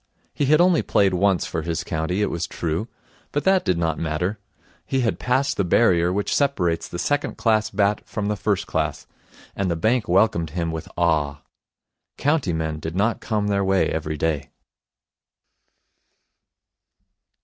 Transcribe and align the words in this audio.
He 0.33 0.45
had 0.45 0.59
only 0.59 0.81
played 0.81 1.13
once 1.13 1.45
for 1.45 1.61
his 1.61 1.83
county, 1.83 2.23
it 2.23 2.31
was 2.31 2.47
true, 2.47 2.87
but 3.31 3.43
that 3.43 3.63
did 3.63 3.77
not 3.77 3.99
matter. 3.99 4.39
He 4.83 5.01
had 5.01 5.19
passed 5.19 5.57
the 5.57 5.63
barrier 5.63 6.11
which 6.11 6.33
separates 6.35 6.87
the 6.87 6.97
second 6.97 7.37
class 7.37 7.69
bat 7.69 8.01
from 8.07 8.27
the 8.27 8.35
first 8.35 8.65
class, 8.65 9.05
and 9.55 9.69
the 9.69 9.75
bank 9.75 10.07
welcomed 10.07 10.49
him 10.57 10.71
with 10.71 10.89
awe. 10.97 11.43
County 12.17 12.51
men 12.51 12.79
did 12.79 12.95
not 12.95 13.21
come 13.21 13.45
their 13.45 13.63
way 13.63 13.89
every 13.89 14.17
day. 14.17 14.49